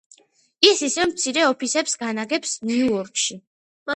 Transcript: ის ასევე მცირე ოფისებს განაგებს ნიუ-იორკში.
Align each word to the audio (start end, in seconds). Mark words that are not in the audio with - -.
ის 0.69 0.79
ასევე 0.87 1.05
მცირე 1.09 1.43
ოფისებს 1.49 1.95
განაგებს 2.05 2.57
ნიუ-იორკში. 2.71 3.41